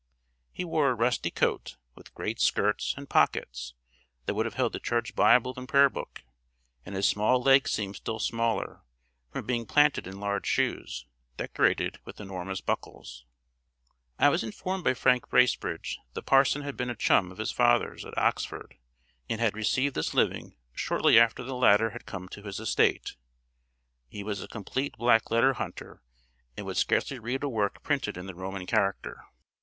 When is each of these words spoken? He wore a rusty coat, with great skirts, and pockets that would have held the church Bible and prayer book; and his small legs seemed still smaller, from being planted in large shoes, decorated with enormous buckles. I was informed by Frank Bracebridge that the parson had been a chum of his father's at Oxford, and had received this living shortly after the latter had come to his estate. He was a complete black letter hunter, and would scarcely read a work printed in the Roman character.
He 0.51 0.65
wore 0.65 0.89
a 0.89 0.95
rusty 0.95 1.29
coat, 1.29 1.77
with 1.93 2.15
great 2.15 2.39
skirts, 2.41 2.95
and 2.97 3.07
pockets 3.07 3.75
that 4.25 4.33
would 4.33 4.47
have 4.47 4.55
held 4.55 4.73
the 4.73 4.79
church 4.79 5.13
Bible 5.15 5.53
and 5.55 5.69
prayer 5.69 5.91
book; 5.91 6.23
and 6.83 6.95
his 6.95 7.07
small 7.07 7.39
legs 7.39 7.69
seemed 7.69 7.97
still 7.97 8.17
smaller, 8.17 8.81
from 9.29 9.45
being 9.45 9.67
planted 9.67 10.07
in 10.07 10.19
large 10.19 10.47
shoes, 10.47 11.05
decorated 11.37 11.99
with 12.03 12.19
enormous 12.19 12.61
buckles. 12.61 13.25
I 14.17 14.29
was 14.29 14.43
informed 14.43 14.85
by 14.85 14.95
Frank 14.95 15.29
Bracebridge 15.29 15.99
that 16.03 16.13
the 16.15 16.23
parson 16.23 16.63
had 16.63 16.75
been 16.75 16.89
a 16.89 16.95
chum 16.95 17.31
of 17.31 17.37
his 17.37 17.51
father's 17.51 18.03
at 18.03 18.17
Oxford, 18.17 18.77
and 19.29 19.39
had 19.39 19.53
received 19.55 19.93
this 19.93 20.15
living 20.15 20.55
shortly 20.73 21.19
after 21.19 21.43
the 21.43 21.53
latter 21.53 21.91
had 21.91 22.07
come 22.07 22.27
to 22.29 22.41
his 22.41 22.59
estate. 22.59 23.17
He 24.07 24.23
was 24.23 24.41
a 24.41 24.47
complete 24.47 24.97
black 24.97 25.29
letter 25.29 25.53
hunter, 25.53 26.01
and 26.57 26.65
would 26.65 26.77
scarcely 26.77 27.19
read 27.19 27.43
a 27.43 27.47
work 27.49 27.83
printed 27.83 28.17
in 28.17 28.25
the 28.25 28.33
Roman 28.33 28.65
character. 28.65 29.25